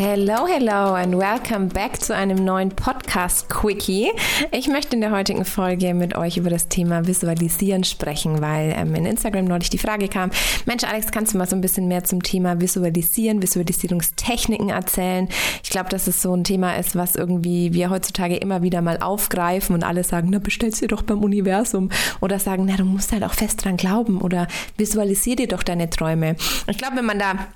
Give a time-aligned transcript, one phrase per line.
[0.00, 4.12] Hello, hello and welcome back zu einem neuen Podcast Quickie.
[4.52, 8.94] Ich möchte in der heutigen Folge mit euch über das Thema Visualisieren sprechen, weil ähm,
[8.94, 10.30] in Instagram neulich die Frage kam,
[10.66, 15.28] Mensch Alex, kannst du mal so ein bisschen mehr zum Thema Visualisieren, Visualisierungstechniken erzählen?
[15.64, 18.98] Ich glaube, dass es so ein Thema ist, was irgendwie wir heutzutage immer wieder mal
[18.98, 21.90] aufgreifen und alle sagen, na bestellst dir doch beim Universum
[22.20, 24.46] oder sagen, na du musst halt auch fest dran glauben oder
[24.76, 26.36] visualisier dir doch deine Träume.
[26.68, 27.48] Ich glaube, wenn man da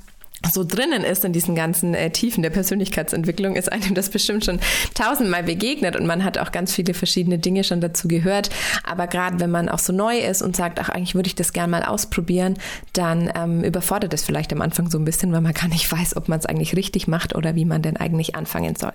[0.50, 4.60] so drinnen ist in diesen ganzen äh, Tiefen der Persönlichkeitsentwicklung, ist einem das bestimmt schon
[4.94, 8.50] tausendmal begegnet und man hat auch ganz viele verschiedene Dinge schon dazu gehört.
[8.84, 11.52] Aber gerade wenn man auch so neu ist und sagt, ach, eigentlich würde ich das
[11.52, 12.56] gern mal ausprobieren,
[12.92, 16.16] dann ähm, überfordert es vielleicht am Anfang so ein bisschen, weil man gar nicht weiß,
[16.16, 18.92] ob man es eigentlich richtig macht oder wie man denn eigentlich anfangen soll.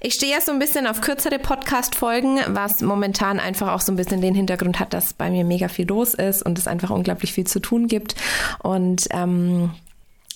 [0.00, 3.96] Ich stehe ja so ein bisschen auf kürzere Podcast-Folgen, was momentan einfach auch so ein
[3.96, 7.32] bisschen den Hintergrund hat, dass bei mir mega viel los ist und es einfach unglaublich
[7.32, 8.14] viel zu tun gibt.
[8.62, 9.70] Und ähm,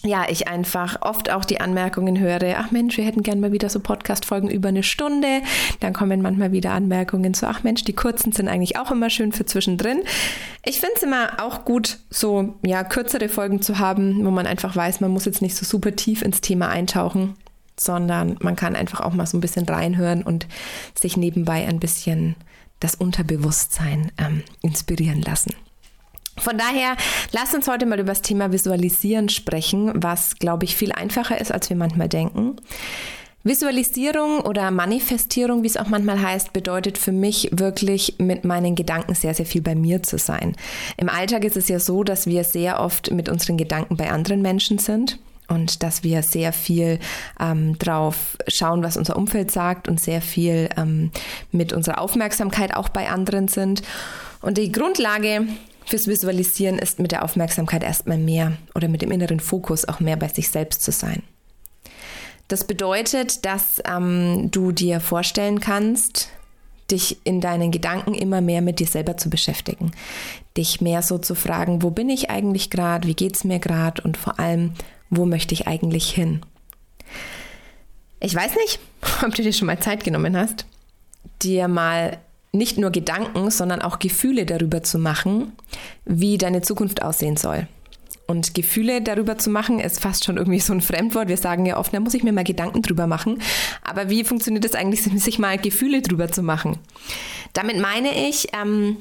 [0.04, 3.68] ja, ich einfach oft auch die Anmerkungen höre, ach Mensch, wir hätten gern mal wieder
[3.68, 5.42] so Podcast-Folgen über eine Stunde.
[5.80, 9.32] Dann kommen manchmal wieder Anmerkungen zu, ach Mensch, die kurzen sind eigentlich auch immer schön
[9.32, 10.02] für zwischendrin.
[10.64, 14.76] Ich finde es immer auch gut, so ja, kürzere Folgen zu haben, wo man einfach
[14.76, 17.34] weiß, man muss jetzt nicht so super tief ins Thema eintauchen,
[17.76, 20.46] sondern man kann einfach auch mal so ein bisschen reinhören und
[20.94, 22.36] sich nebenbei ein bisschen
[22.78, 25.54] das Unterbewusstsein ähm, inspirieren lassen.
[26.40, 26.96] Von daher,
[27.32, 31.52] lasst uns heute mal über das Thema Visualisieren sprechen, was, glaube ich, viel einfacher ist,
[31.52, 32.56] als wir manchmal denken.
[33.44, 39.14] Visualisierung oder Manifestierung, wie es auch manchmal heißt, bedeutet für mich wirklich mit meinen Gedanken
[39.14, 40.56] sehr, sehr viel bei mir zu sein.
[40.96, 44.42] Im Alltag ist es ja so, dass wir sehr oft mit unseren Gedanken bei anderen
[44.42, 46.98] Menschen sind und dass wir sehr viel
[47.40, 51.10] ähm, drauf schauen, was unser Umfeld sagt und sehr viel ähm,
[51.50, 53.82] mit unserer Aufmerksamkeit auch bei anderen sind.
[54.42, 55.46] Und die Grundlage
[55.88, 60.18] Fürs Visualisieren ist mit der Aufmerksamkeit erstmal mehr oder mit dem inneren Fokus auch mehr
[60.18, 61.22] bei sich selbst zu sein.
[62.48, 66.28] Das bedeutet, dass ähm, du dir vorstellen kannst,
[66.90, 69.92] dich in deinen Gedanken immer mehr mit dir selber zu beschäftigen.
[70.58, 74.02] Dich mehr so zu fragen, wo bin ich eigentlich gerade, wie geht es mir gerade
[74.02, 74.74] und vor allem,
[75.08, 76.42] wo möchte ich eigentlich hin?
[78.20, 78.78] Ich weiß nicht,
[79.24, 80.66] ob du dir schon mal Zeit genommen hast,
[81.40, 82.18] dir mal
[82.52, 85.52] nicht nur Gedanken, sondern auch Gefühle darüber zu machen,
[86.04, 87.68] wie deine Zukunft aussehen soll.
[88.26, 91.28] Und Gefühle darüber zu machen, ist fast schon irgendwie so ein Fremdwort.
[91.28, 93.40] Wir sagen ja oft, da muss ich mir mal Gedanken drüber machen.
[93.82, 96.78] Aber wie funktioniert es eigentlich, sich mal Gefühle drüber zu machen?
[97.54, 98.98] Damit meine ich, ähm,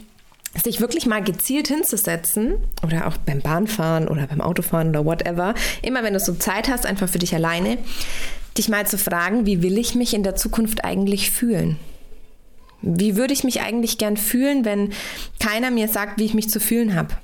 [0.63, 6.03] sich wirklich mal gezielt hinzusetzen oder auch beim Bahnfahren oder beim Autofahren oder whatever, immer
[6.03, 7.77] wenn du so Zeit hast, einfach für dich alleine,
[8.57, 11.77] dich mal zu fragen, wie will ich mich in der Zukunft eigentlich fühlen?
[12.81, 14.91] Wie würde ich mich eigentlich gern fühlen, wenn
[15.39, 17.15] keiner mir sagt, wie ich mich zu fühlen habe?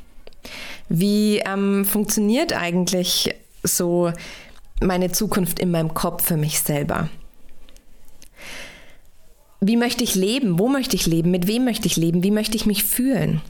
[0.90, 4.12] Wie ähm, funktioniert eigentlich so
[4.82, 7.10] meine Zukunft in meinem Kopf für mich selber?
[9.62, 10.60] Wie möchte ich leben?
[10.60, 11.32] Wo möchte ich leben?
[11.32, 12.24] Mit wem möchte ich leben?
[12.24, 13.42] Wie möchte ich mich fühlen?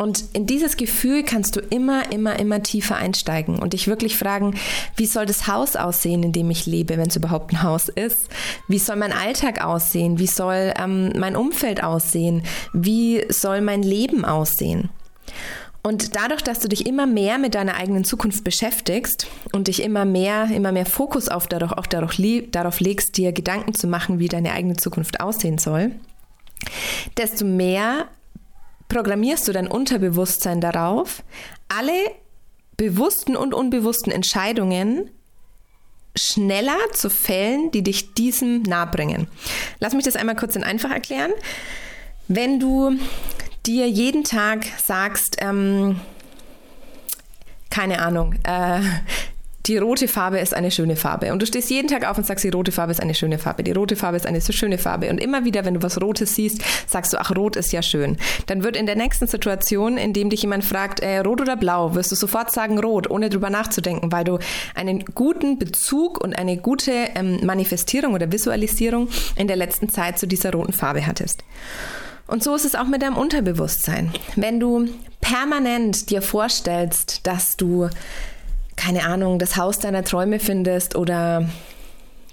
[0.00, 4.54] Und in dieses Gefühl kannst du immer, immer, immer tiefer einsteigen und dich wirklich fragen,
[4.96, 8.30] wie soll das Haus aussehen, in dem ich lebe, wenn es überhaupt ein Haus ist?
[8.66, 10.18] Wie soll mein Alltag aussehen?
[10.18, 12.44] Wie soll ähm, mein Umfeld aussehen?
[12.72, 14.88] Wie soll mein Leben aussehen?
[15.82, 20.06] Und dadurch, dass du dich immer mehr mit deiner eigenen Zukunft beschäftigst und dich immer
[20.06, 22.14] mehr, immer mehr Fokus auf dadurch, auch darauf,
[22.52, 25.90] darauf legst, dir Gedanken zu machen, wie deine eigene Zukunft aussehen soll,
[27.18, 28.08] desto mehr
[28.90, 31.22] programmierst du dein Unterbewusstsein darauf,
[31.68, 32.10] alle
[32.76, 35.10] bewussten und unbewussten Entscheidungen
[36.16, 39.28] schneller zu fällen, die dich diesem nahebringen.
[39.78, 41.30] Lass mich das einmal kurz in einfach erklären.
[42.28, 42.98] Wenn du
[43.64, 46.00] dir jeden Tag sagst, ähm,
[47.70, 48.80] keine Ahnung, äh,
[49.66, 51.32] die rote Farbe ist eine schöne Farbe.
[51.32, 53.62] Und du stehst jeden Tag auf und sagst, die rote Farbe ist eine schöne Farbe.
[53.62, 55.10] Die rote Farbe ist eine so schöne Farbe.
[55.10, 58.16] Und immer wieder, wenn du was Rotes siehst, sagst du, ach, rot ist ja schön.
[58.46, 61.94] Dann wird in der nächsten Situation, in dem dich jemand fragt, äh, rot oder blau,
[61.94, 64.38] wirst du sofort sagen rot, ohne drüber nachzudenken, weil du
[64.74, 70.26] einen guten Bezug und eine gute ähm, Manifestierung oder Visualisierung in der letzten Zeit zu
[70.26, 71.44] dieser roten Farbe hattest.
[72.26, 74.12] Und so ist es auch mit deinem Unterbewusstsein.
[74.36, 74.88] Wenn du
[75.20, 77.88] permanent dir vorstellst, dass du
[78.80, 81.44] keine Ahnung, das Haus deiner Träume findest oder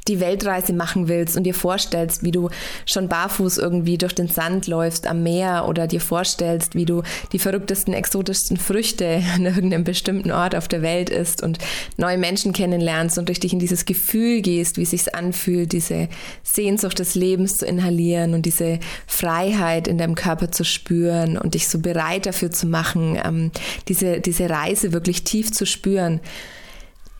[0.08, 2.50] die Weltreise machen willst und dir vorstellst, wie du
[2.86, 7.40] schon barfuß irgendwie durch den Sand läufst am Meer oder dir vorstellst, wie du die
[7.40, 11.60] verrücktesten, exotischsten Früchte an irgendeinem bestimmten Ort auf der Welt isst und
[11.98, 16.10] neue Menschen kennenlernst und durch dich in dieses Gefühl gehst, wie es sich anfühlt, diese
[16.44, 21.68] Sehnsucht des Lebens zu inhalieren und diese Freiheit in deinem Körper zu spüren und dich
[21.68, 23.52] so bereit dafür zu machen, ähm,
[23.88, 26.22] diese, diese Reise wirklich tief zu spüren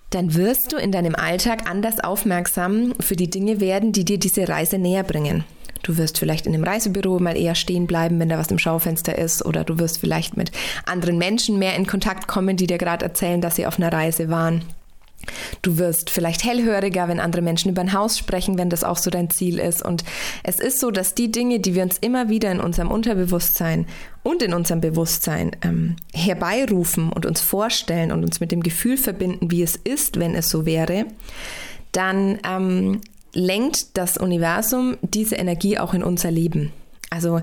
[0.10, 4.48] dann wirst du in deinem Alltag anders aufmerksam für die Dinge werden, die dir diese
[4.48, 5.44] Reise näher bringen.
[5.84, 9.18] Du wirst vielleicht in einem Reisebüro mal eher stehen bleiben, wenn da was im Schaufenster
[9.18, 10.52] ist, oder du wirst vielleicht mit
[10.86, 14.30] anderen Menschen mehr in Kontakt kommen, die dir gerade erzählen, dass sie auf einer Reise
[14.30, 14.64] waren.
[15.62, 19.10] Du wirst vielleicht hellhöriger, wenn andere Menschen über ein Haus sprechen, wenn das auch so
[19.10, 19.84] dein Ziel ist.
[19.84, 20.04] Und
[20.44, 23.86] es ist so, dass die Dinge, die wir uns immer wieder in unserem Unterbewusstsein
[24.24, 29.52] und in unserem Bewusstsein ähm, herbeirufen und uns vorstellen und uns mit dem Gefühl verbinden,
[29.52, 31.06] wie es ist, wenn es so wäre,
[31.92, 33.02] dann ähm,
[33.34, 36.72] lenkt das Universum diese Energie auch in unser Leben.
[37.10, 37.42] Also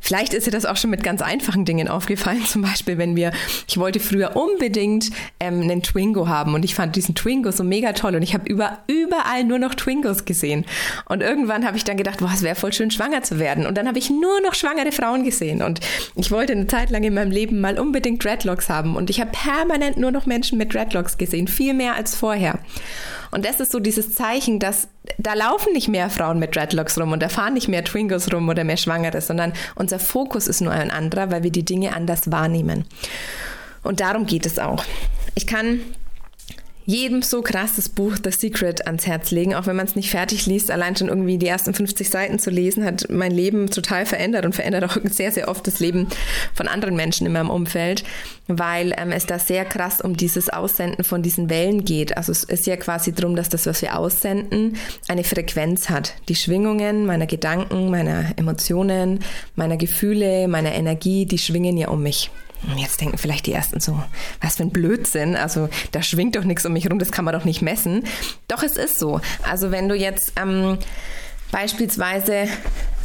[0.00, 2.44] Vielleicht ist dir das auch schon mit ganz einfachen Dingen aufgefallen.
[2.46, 3.32] Zum Beispiel, wenn wir,
[3.66, 5.10] ich wollte früher unbedingt
[5.40, 8.48] ähm, einen Twingo haben und ich fand diesen Twingo so mega toll und ich habe
[8.48, 10.64] über, überall nur noch Twingos gesehen.
[11.06, 13.66] Und irgendwann habe ich dann gedacht, boah, es wäre voll schön, schwanger zu werden.
[13.66, 15.80] Und dann habe ich nur noch schwangere Frauen gesehen und
[16.14, 19.30] ich wollte eine Zeit lang in meinem Leben mal unbedingt Dreadlocks haben und ich habe
[19.32, 22.58] permanent nur noch Menschen mit Dreadlocks gesehen, viel mehr als vorher.
[23.30, 24.88] Und das ist so dieses Zeichen, dass
[25.18, 28.48] da laufen nicht mehr Frauen mit Dreadlocks rum und da fahren nicht mehr Twingos rum
[28.48, 32.30] oder mehr Schwangere, sondern unser Fokus ist nur ein anderer, weil wir die Dinge anders
[32.30, 32.84] wahrnehmen.
[33.82, 34.84] Und darum geht es auch.
[35.34, 35.80] Ich kann
[36.88, 40.10] jedem so krass das Buch The Secret ans Herz legen, auch wenn man es nicht
[40.10, 40.70] fertig liest.
[40.70, 44.54] Allein schon irgendwie die ersten 50 Seiten zu lesen, hat mein Leben total verändert und
[44.54, 46.06] verändert auch sehr, sehr oft das Leben
[46.54, 48.04] von anderen Menschen in meinem Umfeld,
[48.46, 52.16] weil ähm, es da sehr krass um dieses Aussenden von diesen Wellen geht.
[52.16, 56.14] Also es ist ja quasi darum, dass das, was wir aussenden, eine Frequenz hat.
[56.30, 59.18] Die Schwingungen meiner Gedanken, meiner Emotionen,
[59.56, 62.30] meiner Gefühle, meiner Energie, die schwingen ja um mich.
[62.66, 64.02] Und jetzt denken vielleicht die ersten so,
[64.40, 65.36] was für ein Blödsinn.
[65.36, 68.04] Also da schwingt doch nichts um mich rum, das kann man doch nicht messen.
[68.48, 69.20] Doch es ist so.
[69.48, 70.78] Also wenn du jetzt ähm,
[71.52, 72.48] beispielsweise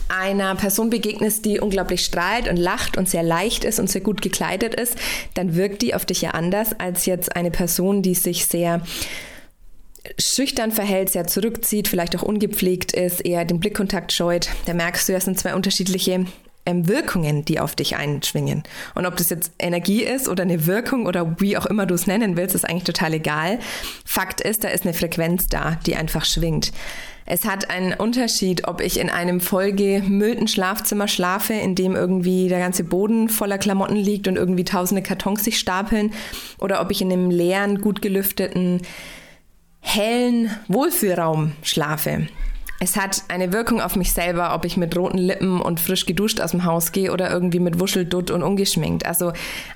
[0.09, 4.21] einer Person begegnest, die unglaublich strahlt und lacht und sehr leicht ist und sehr gut
[4.21, 4.97] gekleidet ist,
[5.33, 8.81] dann wirkt die auf dich ja anders als jetzt eine Person, die sich sehr
[10.19, 14.50] schüchtern verhält, sehr zurückzieht, vielleicht auch ungepflegt ist, eher den Blickkontakt scheut.
[14.65, 16.25] Da merkst du, das sind zwei unterschiedliche
[16.65, 18.63] ähm, Wirkungen, die auf dich einschwingen.
[18.95, 22.07] Und ob das jetzt Energie ist oder eine Wirkung oder wie auch immer du es
[22.07, 23.60] nennen willst, ist eigentlich total egal.
[24.06, 26.71] Fakt ist, da ist eine Frequenz da, die einfach schwingt.
[27.25, 32.60] Es hat einen Unterschied, ob ich in einem vollgemüllten Schlafzimmer schlafe, in dem irgendwie der
[32.60, 36.12] ganze Boden voller Klamotten liegt und irgendwie tausende Kartons sich stapeln,
[36.60, 38.81] oder ob ich in einem leeren, gut gelüfteten,
[39.80, 42.27] hellen Wohlfühlraum schlafe.
[42.83, 46.41] Es hat eine Wirkung auf mich selber, ob ich mit roten Lippen und frisch geduscht
[46.41, 49.06] aus dem Haus gehe oder irgendwie mit Wuscheldutt und ungeschminkt.
[49.06, 49.31] Also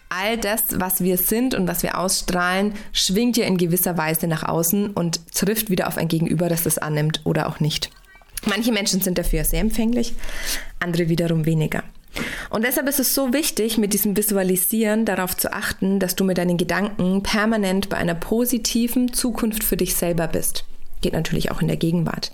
[0.09, 4.43] all das, was wir sind und was wir ausstrahlen, schwingt ja in gewisser Weise nach
[4.43, 7.91] außen und trifft wieder auf ein Gegenüber, das das annimmt oder auch nicht.
[8.45, 10.13] Manche Menschen sind dafür sehr empfänglich,
[10.81, 11.83] andere wiederum weniger.
[12.49, 16.37] Und deshalb ist es so wichtig, mit diesem Visualisieren darauf zu achten, dass du mit
[16.37, 20.65] deinen Gedanken permanent bei einer positiven Zukunft für dich selber bist.
[20.99, 22.33] Geht natürlich auch in der Gegenwart.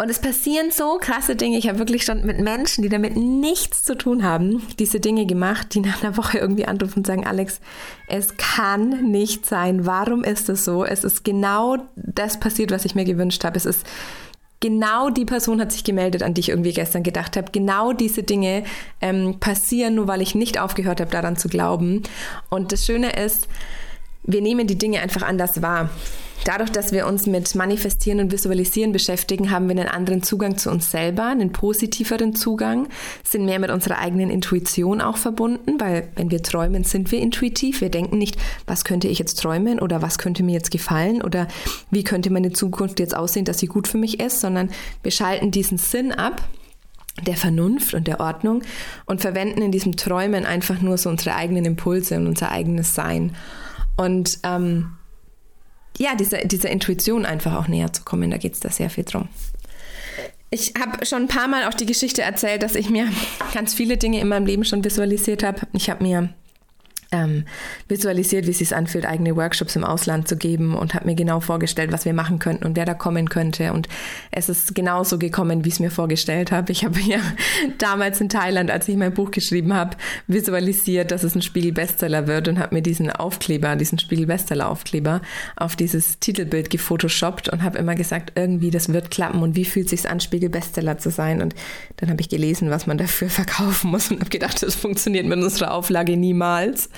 [0.00, 1.58] Und es passieren so krasse Dinge.
[1.58, 5.74] Ich habe wirklich schon mit Menschen, die damit nichts zu tun haben, diese Dinge gemacht,
[5.74, 7.60] die nach einer Woche irgendwie anrufen und sagen, Alex,
[8.08, 9.84] es kann nicht sein.
[9.84, 10.86] Warum ist es so?
[10.86, 13.58] Es ist genau das passiert, was ich mir gewünscht habe.
[13.58, 13.86] Es ist
[14.60, 17.52] genau die Person hat sich gemeldet, an die ich irgendwie gestern gedacht habe.
[17.52, 18.64] Genau diese Dinge
[19.02, 22.04] ähm, passieren, nur weil ich nicht aufgehört habe, daran zu glauben.
[22.48, 23.48] Und das Schöne ist,
[24.32, 25.90] wir nehmen die Dinge einfach anders wahr.
[26.44, 30.70] Dadurch, dass wir uns mit Manifestieren und Visualisieren beschäftigen, haben wir einen anderen Zugang zu
[30.70, 32.88] uns selber, einen positiveren Zugang,
[33.22, 37.82] sind mehr mit unserer eigenen Intuition auch verbunden, weil wenn wir träumen, sind wir intuitiv.
[37.82, 41.46] Wir denken nicht, was könnte ich jetzt träumen oder was könnte mir jetzt gefallen oder
[41.90, 44.70] wie könnte meine Zukunft jetzt aussehen, dass sie gut für mich ist, sondern
[45.02, 46.40] wir schalten diesen Sinn ab
[47.26, 48.62] der Vernunft und der Ordnung
[49.04, 53.36] und verwenden in diesem Träumen einfach nur so unsere eigenen Impulse und unser eigenes Sein.
[54.00, 54.92] Und ähm,
[55.98, 59.04] ja, dieser, dieser Intuition einfach auch näher zu kommen, da geht es da sehr viel
[59.04, 59.28] drum.
[60.48, 63.10] Ich habe schon ein paar Mal auch die Geschichte erzählt, dass ich mir
[63.52, 65.66] ganz viele Dinge in meinem Leben schon visualisiert habe.
[65.74, 66.30] Ich habe mir
[67.12, 67.44] ähm,
[67.88, 71.40] visualisiert, wie es sich anfühlt, eigene Workshops im Ausland zu geben und habe mir genau
[71.40, 73.72] vorgestellt, was wir machen könnten und wer da kommen könnte.
[73.72, 73.88] Und
[74.30, 76.70] es ist genauso gekommen, wie ich es mir vorgestellt habe.
[76.70, 77.18] Ich habe ja
[77.78, 79.96] damals in Thailand, als ich mein Buch geschrieben habe,
[80.28, 85.20] visualisiert, dass es ein Spiegel-Bestseller wird und habe mir diesen Aufkleber, diesen Spiegel-Bestseller-Aufkleber
[85.56, 89.86] auf dieses Titelbild gefotoshoppt und habe immer gesagt, irgendwie, das wird klappen und wie fühlt
[89.86, 91.42] es sich an, Spiegel-Bestseller zu sein.
[91.42, 91.54] Und
[91.96, 95.38] dann habe ich gelesen, was man dafür verkaufen muss und habe gedacht, das funktioniert mit
[95.38, 96.88] unserer Auflage niemals.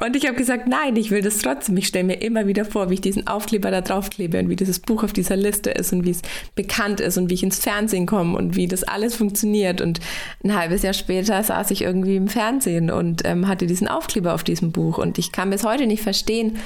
[0.00, 1.76] Und ich habe gesagt, nein, ich will das trotzdem.
[1.76, 4.80] Ich stelle mir immer wieder vor, wie ich diesen Aufkleber da draufklebe und wie dieses
[4.80, 6.22] Buch auf dieser Liste ist und wie es
[6.56, 9.80] bekannt ist und wie ich ins Fernsehen komme und wie das alles funktioniert.
[9.80, 10.00] Und
[10.42, 14.42] ein halbes Jahr später saß ich irgendwie im Fernsehen und ähm, hatte diesen Aufkleber auf
[14.42, 14.98] diesem Buch.
[14.98, 16.58] Und ich kann bis heute nicht verstehen,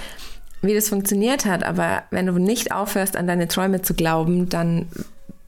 [0.62, 4.88] wie das funktioniert hat, aber wenn du nicht aufhörst, an deine Träume zu glauben, dann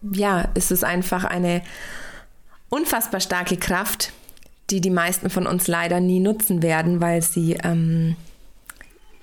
[0.03, 1.63] ja, ist es einfach eine
[2.69, 4.13] unfassbar starke Kraft,
[4.71, 8.17] die die meisten von uns leider nie nutzen werden, weil sie ähm,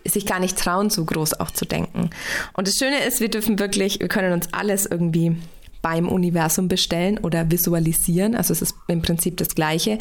[0.04, 2.10] sich gar nicht trauen, so groß auch zu denken.
[2.54, 5.36] Und das Schöne ist, wir dürfen wirklich, wir können uns alles irgendwie
[5.82, 8.36] beim Universum bestellen oder visualisieren.
[8.36, 10.00] Also es ist im Prinzip das Gleiche.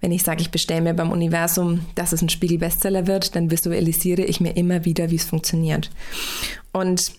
[0.00, 4.22] Wenn ich sage, ich bestelle mir beim Universum, dass es ein Spiegel-Bestseller wird, dann visualisiere
[4.22, 5.90] ich mir immer wieder, wie es funktioniert.
[6.72, 7.10] Und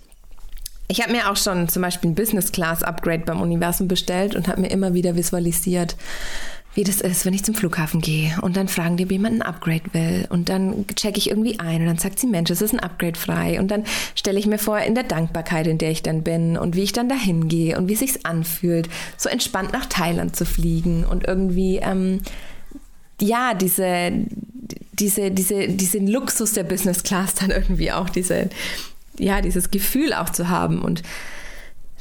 [0.88, 4.48] ich habe mir auch schon zum Beispiel ein Business Class Upgrade beim Universum bestellt und
[4.48, 5.98] habe mir immer wieder visualisiert,
[6.76, 9.42] wie das ist, wenn ich zum Flughafen gehe und dann fragen die, ob jemand ein
[9.42, 10.28] Upgrade will.
[10.30, 13.18] Und dann checke ich irgendwie ein und dann sagt sie, Mensch, es ist ein Upgrade
[13.18, 13.60] frei.
[13.60, 16.76] Und dann stelle ich mir vor in der Dankbarkeit, in der ich dann bin und
[16.76, 20.46] wie ich dann dahin gehe und wie es sich anfühlt, so entspannt nach Thailand zu
[20.46, 22.22] fliegen und irgendwie ähm,
[23.22, 24.12] ja diese
[24.92, 28.50] diese diese diesen Luxus der Business Class dann irgendwie auch diese
[29.18, 30.82] ja dieses Gefühl auch zu haben.
[30.82, 31.04] Und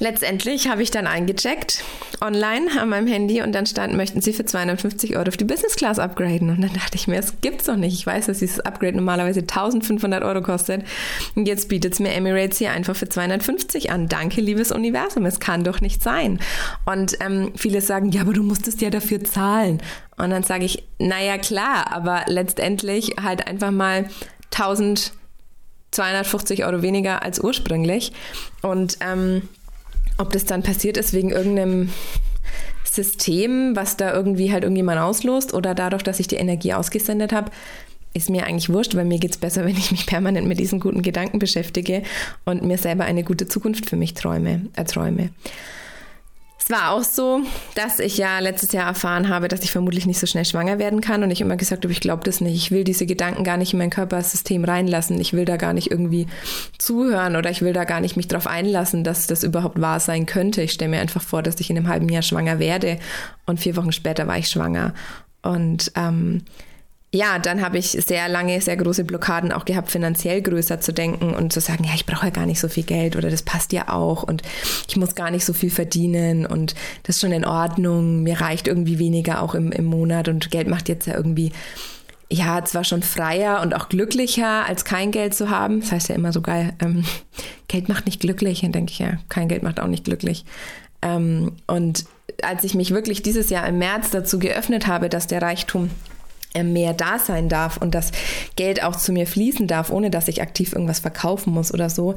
[0.00, 1.84] Letztendlich habe ich dann eingecheckt
[2.20, 5.76] online an meinem Handy und dann stand, möchten Sie für 250 Euro auf die Business
[5.76, 6.50] Class upgraden.
[6.50, 7.94] Und dann dachte ich mir, das gibt's doch nicht.
[7.94, 10.82] Ich weiß, dass dieses Upgrade normalerweise 1500 Euro kostet.
[11.36, 14.08] Und jetzt bietet es mir Emirates hier einfach für 250 an.
[14.08, 15.26] Danke, liebes Universum.
[15.26, 16.40] Es kann doch nicht sein.
[16.86, 19.80] Und ähm, viele sagen, ja, aber du musstest ja dafür zahlen.
[20.16, 24.08] Und dann sage ich, naja, klar, aber letztendlich halt einfach mal
[24.52, 28.10] 1250 Euro weniger als ursprünglich.
[28.62, 29.48] Und ähm,
[30.18, 31.90] ob das dann passiert ist wegen irgendeinem
[32.84, 37.50] System, was da irgendwie halt irgendjemand auslost oder dadurch, dass ich die Energie ausgesendet habe,
[38.14, 40.80] ist mir eigentlich wurscht, weil mir geht es besser, wenn ich mich permanent mit diesen
[40.80, 42.02] guten Gedanken beschäftige
[42.44, 45.30] und mir selber eine gute Zukunft für mich träume, erträume.
[46.58, 47.42] Es war auch so,
[47.74, 51.02] dass ich ja letztes Jahr erfahren habe, dass ich vermutlich nicht so schnell schwanger werden
[51.02, 52.54] kann und ich immer gesagt habe, ich glaube das nicht.
[52.54, 55.20] Ich will diese Gedanken gar nicht in mein Körpersystem reinlassen.
[55.20, 56.26] Ich will da gar nicht irgendwie
[56.78, 60.24] zuhören oder ich will da gar nicht mich drauf einlassen, dass das überhaupt wahr sein
[60.24, 60.62] könnte.
[60.62, 62.98] Ich stelle mir einfach vor, dass ich in einem halben Jahr schwanger werde
[63.44, 64.94] und vier Wochen später war ich schwanger.
[65.42, 66.44] Und ähm,
[67.14, 71.32] ja, dann habe ich sehr lange, sehr große Blockaden auch gehabt, finanziell größer zu denken
[71.32, 73.72] und zu sagen, ja, ich brauche ja gar nicht so viel Geld oder das passt
[73.72, 74.42] ja auch und
[74.88, 78.24] ich muss gar nicht so viel verdienen und das ist schon in Ordnung.
[78.24, 81.52] Mir reicht irgendwie weniger auch im, im Monat und Geld macht jetzt ja irgendwie,
[82.28, 85.82] ja, zwar schon freier und auch glücklicher, als kein Geld zu haben.
[85.82, 87.04] Das heißt ja immer so geil, ähm,
[87.68, 88.62] Geld macht nicht glücklich.
[88.62, 90.44] Dann denke ich, ja, kein Geld macht auch nicht glücklich.
[91.00, 92.06] Ähm, und
[92.42, 95.90] als ich mich wirklich dieses Jahr im März dazu geöffnet habe, dass der Reichtum
[96.62, 98.12] mehr da sein darf und das
[98.56, 102.14] Geld auch zu mir fließen darf, ohne dass ich aktiv irgendwas verkaufen muss oder so,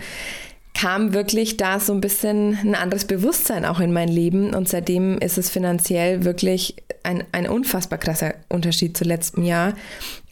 [0.74, 5.18] kam wirklich da so ein bisschen ein anderes Bewusstsein auch in mein Leben und seitdem
[5.18, 9.74] ist es finanziell wirklich ein, ein unfassbar krasser Unterschied zu letztem Jahr.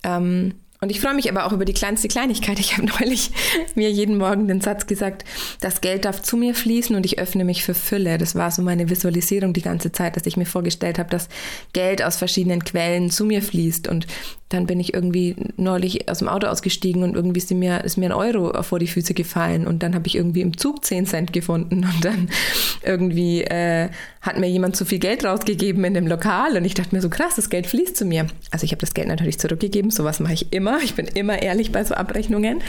[0.03, 0.53] Ähm,
[0.85, 2.59] und ich freue mich aber auch über die kleinste Kleinigkeit.
[2.59, 3.31] Ich habe neulich
[3.73, 5.25] mir jeden Morgen den Satz gesagt,
[5.59, 8.19] das Geld darf zu mir fließen und ich öffne mich für Fülle.
[8.19, 11.27] Das war so meine Visualisierung die ganze Zeit, dass ich mir vorgestellt habe, dass
[11.73, 14.05] Geld aus verschiedenen Quellen zu mir fließt und
[14.55, 18.07] dann bin ich irgendwie neulich aus dem Auto ausgestiegen und irgendwie ist mir, ist mir
[18.07, 21.33] ein Euro vor die Füße gefallen und dann habe ich irgendwie im Zug 10 Cent
[21.33, 22.29] gefunden und dann
[22.83, 23.89] irgendwie äh,
[24.21, 27.09] hat mir jemand zu viel Geld rausgegeben in dem Lokal und ich dachte mir so
[27.09, 28.27] krass, das Geld fließt zu mir.
[28.51, 30.79] Also ich habe das Geld natürlich zurückgegeben, sowas mache ich immer.
[30.83, 32.61] Ich bin immer ehrlich bei so Abrechnungen.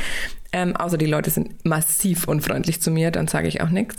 [0.53, 3.97] Ähm, außer die Leute sind massiv unfreundlich zu mir, dann sage ich auch nichts.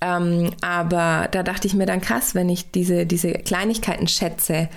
[0.00, 4.68] Ähm, aber da dachte ich mir dann krass, wenn ich diese, diese Kleinigkeiten schätze,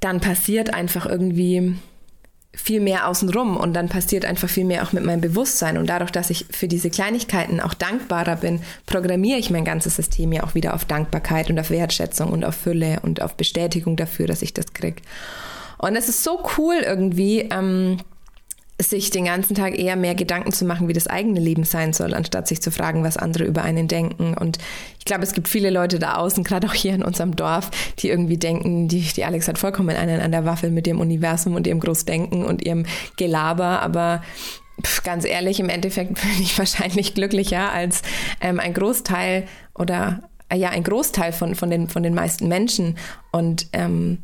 [0.00, 1.74] dann passiert einfach irgendwie
[2.54, 5.78] viel mehr außenrum und dann passiert einfach viel mehr auch mit meinem Bewusstsein.
[5.78, 10.32] Und dadurch, dass ich für diese Kleinigkeiten auch dankbarer bin, programmiere ich mein ganzes System
[10.32, 14.26] ja auch wieder auf Dankbarkeit und auf Wertschätzung und auf Fülle und auf Bestätigung dafür,
[14.26, 15.02] dass ich das kriege.
[15.78, 17.98] Und es ist so cool irgendwie, ähm,
[18.80, 22.14] sich den ganzen Tag eher mehr Gedanken zu machen, wie das eigene Leben sein soll,
[22.14, 24.34] anstatt sich zu fragen, was andere über einen denken.
[24.34, 24.58] Und
[24.98, 28.08] ich glaube, es gibt viele Leute da außen, gerade auch hier in unserem Dorf, die
[28.08, 31.66] irgendwie denken, die, die Alex hat vollkommen einen an der Waffel mit ihrem Universum und
[31.66, 34.22] ihrem Großdenken und ihrem Gelaber, aber
[35.02, 38.02] ganz ehrlich, im Endeffekt bin ich wahrscheinlich glücklicher als
[38.40, 42.96] ähm, ein Großteil oder äh, ja, ein Großteil von, von, den, von den meisten Menschen.
[43.32, 44.18] Und ähm,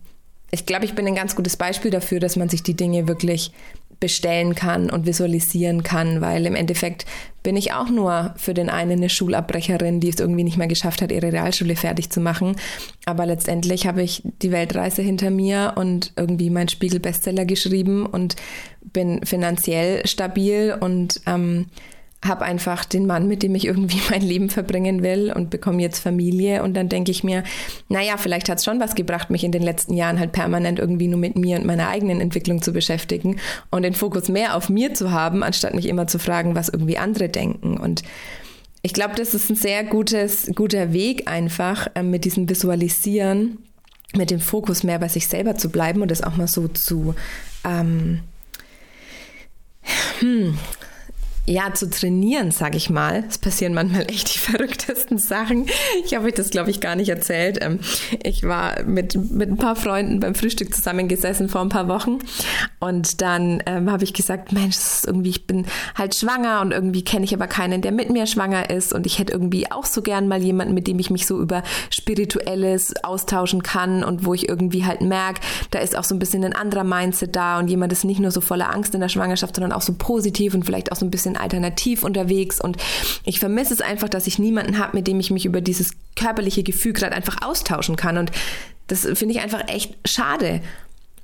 [0.51, 3.51] ich glaube, ich bin ein ganz gutes Beispiel dafür, dass man sich die Dinge wirklich
[4.01, 7.07] bestellen kann und visualisieren kann, weil im Endeffekt
[7.43, 11.03] bin ich auch nur für den einen eine Schulabbrecherin, die es irgendwie nicht mehr geschafft
[11.03, 12.57] hat, ihre Realschule fertig zu machen.
[13.05, 18.37] Aber letztendlich habe ich die Weltreise hinter mir und irgendwie meinen Spiegel-Bestseller geschrieben und
[18.81, 21.67] bin finanziell stabil und ähm,
[22.25, 25.99] habe einfach den Mann, mit dem ich irgendwie mein Leben verbringen will und bekomme jetzt
[25.99, 26.63] Familie.
[26.63, 27.45] Und dann denke ich mir,
[27.89, 31.09] naja, vielleicht hat es schon was gebracht, mich in den letzten Jahren halt permanent irgendwie
[31.09, 33.39] nur mit mir und meiner eigenen Entwicklung zu beschäftigen
[33.71, 36.99] und den Fokus mehr auf mir zu haben, anstatt mich immer zu fragen, was irgendwie
[36.99, 37.77] andere denken.
[37.77, 38.03] Und
[38.83, 43.59] ich glaube, das ist ein sehr gutes, guter Weg einfach äh, mit diesem Visualisieren,
[44.15, 47.15] mit dem Fokus mehr bei sich selber zu bleiben und das auch mal so zu
[47.65, 48.21] ähm,
[50.21, 50.59] hm,
[51.47, 53.25] ja, zu trainieren, sag ich mal.
[53.29, 55.67] Es passieren manchmal echt die verrücktesten Sachen.
[56.05, 57.59] Ich habe euch das, glaube ich, gar nicht erzählt.
[57.61, 57.81] Ähm,
[58.23, 62.19] ich war mit, mit ein paar Freunden beim Frühstück zusammengesessen vor ein paar Wochen
[62.81, 67.25] und dann ähm, habe ich gesagt, Mensch, irgendwie, ich bin halt schwanger und irgendwie kenne
[67.25, 70.29] ich aber keinen, der mit mir schwanger ist und ich hätte irgendwie auch so gern
[70.29, 74.85] mal jemanden, mit dem ich mich so über Spirituelles austauschen kann und wo ich irgendwie
[74.85, 78.05] halt merke, da ist auch so ein bisschen ein anderer Mindset da und jemand ist
[78.05, 80.97] nicht nur so voller Angst in der Schwangerschaft, sondern auch so positiv und vielleicht auch
[80.97, 82.77] so ein bisschen alternativ unterwegs und
[83.25, 86.63] ich vermisse es einfach, dass ich niemanden habe, mit dem ich mich über dieses körperliche
[86.63, 88.31] Gefühl gerade einfach austauschen kann und
[88.87, 90.61] das finde ich einfach echt schade.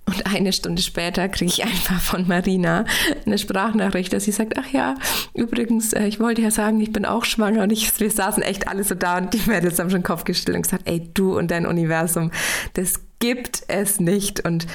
[0.06, 2.84] Und eine Stunde später kriege ich einfach von Marina
[3.26, 4.96] eine Sprachnachricht, dass sie sagt, ach ja,
[5.34, 8.66] übrigens, äh, ich wollte ja sagen, ich bin auch schwanger und ich, wir saßen echt
[8.66, 11.38] alle so da und die Mädels haben schon den Kopf gestellt und gesagt, ey, du
[11.38, 12.32] und dein Universum,
[12.74, 14.44] das gibt es nicht.
[14.44, 14.66] Und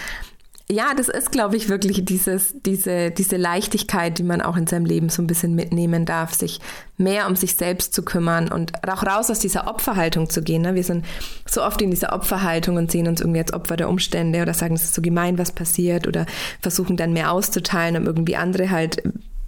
[0.70, 4.86] ja, das ist, glaube ich, wirklich dieses, diese, diese Leichtigkeit, die man auch in seinem
[4.86, 6.60] Leben so ein bisschen mitnehmen darf, sich
[6.98, 10.64] mehr um sich selbst zu kümmern und auch raus aus dieser Opferhaltung zu gehen.
[10.64, 10.74] Ne?
[10.74, 11.06] Wir sind
[11.46, 14.74] so oft in dieser Opferhaltung und sehen uns irgendwie als Opfer der Umstände oder sagen,
[14.74, 16.26] es ist so gemein, was passiert oder
[16.62, 19.04] versuchen dann mehr auszuteilen, um irgendwie andere halt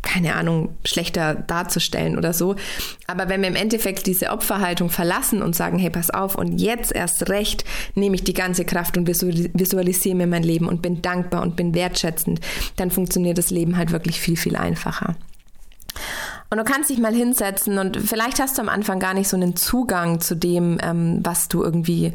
[0.08, 2.56] keine Ahnung, schlechter darzustellen oder so.
[3.08, 6.96] Aber wenn wir im Endeffekt diese Opferhaltung verlassen und sagen, hey, pass auf, und jetzt
[6.96, 11.42] erst recht nehme ich die ganze Kraft und visualisiere mir mein Leben und bin dankbar
[11.42, 12.40] und bin wertschätzend,
[12.78, 15.16] dann funktioniert das Leben halt wirklich viel, viel einfacher.
[16.50, 19.36] Und du kannst dich mal hinsetzen und vielleicht hast du am Anfang gar nicht so
[19.36, 22.14] einen Zugang zu dem, ähm, was du irgendwie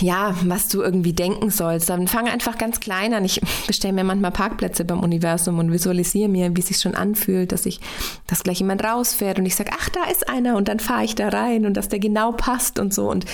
[0.00, 1.88] ja, was du irgendwie denken sollst.
[1.88, 3.24] Dann fang einfach ganz klein an.
[3.24, 7.52] Ich bestelle mir manchmal Parkplätze beim Universum und visualisiere mir, wie es sich schon anfühlt,
[7.52, 7.80] dass ich,
[8.26, 11.14] dass gleich jemand rausfährt und ich sage, ach, da ist einer und dann fahre ich
[11.14, 13.10] da rein und dass der genau passt und so.
[13.10, 13.24] Und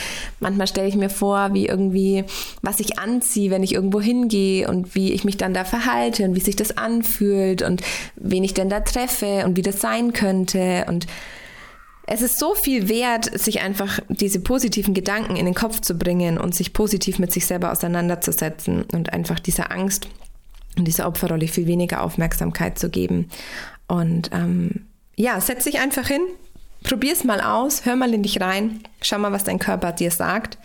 [0.40, 2.25] manchmal stelle ich mir vor, wie irgendwie,
[2.62, 6.35] was ich anziehe, wenn ich irgendwo hingehe und wie ich mich dann da verhalte und
[6.35, 7.83] wie sich das anfühlt und
[8.16, 11.07] wen ich denn da treffe und wie das sein könnte und
[12.12, 16.38] es ist so viel wert, sich einfach diese positiven Gedanken in den Kopf zu bringen
[16.38, 20.09] und sich positiv mit sich selber auseinanderzusetzen und einfach dieser Angst
[20.77, 23.29] und dieser Opferrolle viel weniger Aufmerksamkeit zu geben.
[23.87, 26.23] Und ähm, ja, setz dich einfach hin,
[26.83, 30.11] Probier es mal aus, hör mal in dich rein, schau mal, was dein Körper dir
[30.11, 30.59] sagt,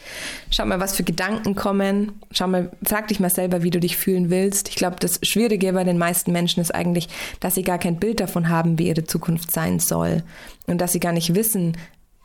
[0.50, 3.98] schau mal, was für Gedanken kommen, schau mal, frag dich mal selber, wie du dich
[3.98, 4.70] fühlen willst.
[4.70, 7.10] Ich glaube, das Schwierige bei den meisten Menschen ist eigentlich,
[7.42, 10.24] dass sie gar kein Bild davon haben, wie ihre Zukunft sein soll
[10.68, 11.76] und dass sie gar nicht wissen,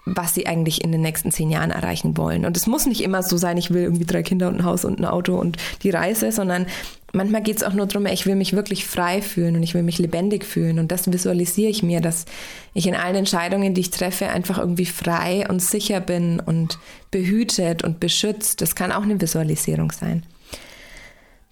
[0.07, 2.45] was sie eigentlich in den nächsten zehn Jahren erreichen wollen.
[2.45, 4.85] Und es muss nicht immer so sein, ich will irgendwie drei Kinder und ein Haus
[4.85, 6.67] und ein Auto und die Reise, sondern
[7.13, 9.83] manchmal geht es auch nur darum, ich will mich wirklich frei fühlen und ich will
[9.83, 10.79] mich lebendig fühlen.
[10.79, 12.25] Und das visualisiere ich mir, dass
[12.75, 16.79] ich in allen Entscheidungen, die ich treffe, einfach irgendwie frei und sicher bin und
[17.11, 18.61] behütet und beschützt.
[18.61, 20.25] Das kann auch eine Visualisierung sein.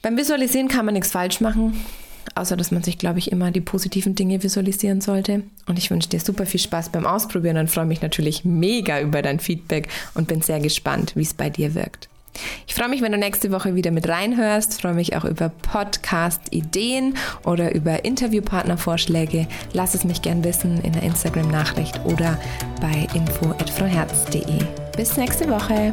[0.01, 1.85] Beim Visualisieren kann man nichts falsch machen,
[2.35, 5.43] außer dass man sich, glaube ich, immer die positiven Dinge visualisieren sollte.
[5.67, 9.23] Und ich wünsche dir super viel Spaß beim Ausprobieren und freue mich natürlich mega über
[9.23, 12.09] dein Feedback und bin sehr gespannt, wie es bei dir wirkt.
[12.67, 14.81] Ich freue mich, wenn du nächste Woche wieder mit reinhörst.
[14.81, 17.15] Freue mich auch über Podcast-Ideen
[17.45, 19.49] oder über Interviewpartnervorschläge.
[19.73, 22.39] Lass es mich gern wissen in der Instagram-Nachricht oder
[22.81, 24.59] bei info.frauherz.de.
[24.97, 25.93] Bis nächste Woche.